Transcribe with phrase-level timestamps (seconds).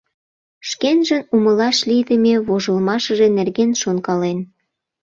[0.69, 4.37] Шкенжын умылаш лийдыме вожылмашыже нерген шонкален.